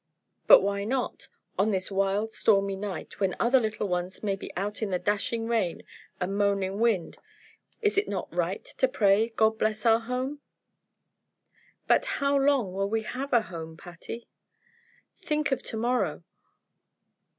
[0.47, 1.27] "But why not?
[1.59, 5.45] On this wild, stormy night, when other little ones may be out in the dashing
[5.47, 5.83] rain
[6.19, 7.19] and moaning wind,
[7.83, 10.39] is it not right to pray, 'God bless our home?'"
[11.85, 14.27] "But how long will we have a home, Patty?
[15.21, 16.23] Think of to morrow!